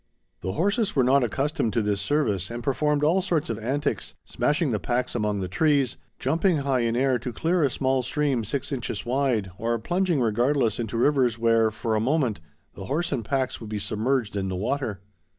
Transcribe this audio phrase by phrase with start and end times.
[0.41, 4.71] The horses were not accustomed to this service and performed all sorts of antics, smashing
[4.71, 8.71] the packs among the trees, jumping high in air to clear a small stream six
[8.71, 12.39] inches wide, or plunging regardless into rivers where, for a moment,
[12.73, 15.01] the horse and packs would be submerged in the water.